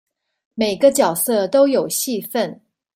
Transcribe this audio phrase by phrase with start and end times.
[0.55, 2.59] 每個角色都有戲份